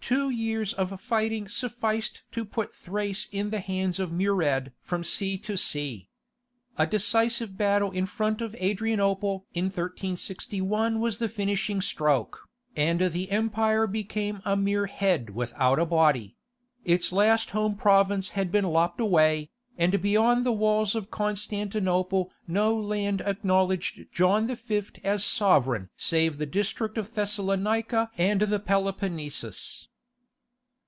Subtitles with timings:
[0.00, 5.36] Two years of fighting sufficed to put Thrace in the hands of Murad from sea
[5.36, 6.08] to sea.
[6.78, 13.30] A decisive battle in front of Adrianople in 1361 was the finishing stroke, and the
[13.30, 16.38] empire became a mere head without a body;
[16.86, 22.74] its last home province had been lopped away, and beyond the walls of Constantinople no
[22.74, 24.82] land acknowledged John V.
[25.04, 29.84] as sovereign save the district of Thessalonica and the Peloponnesus.